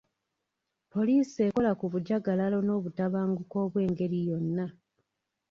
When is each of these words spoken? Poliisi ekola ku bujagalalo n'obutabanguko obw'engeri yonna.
Poliisi 0.91 1.37
ekola 1.47 1.71
ku 1.79 1.85
bujagalalo 1.91 2.57
n'obutabanguko 2.63 3.55
obw'engeri 3.65 4.19
yonna. 4.27 4.65